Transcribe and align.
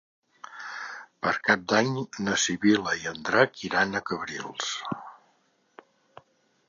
Per 1.25 1.33
Cap 1.49 1.67
d'Any 1.73 1.91
na 2.29 2.37
Sibil·la 2.45 2.95
i 3.03 3.11
en 3.13 3.21
Drac 3.29 3.63
iran 3.69 3.93
a 4.01 4.05
Cabrils. 4.09 4.75